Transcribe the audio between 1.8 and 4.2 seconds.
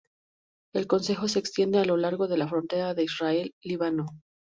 lo largo de la frontera de Israel-Líbano.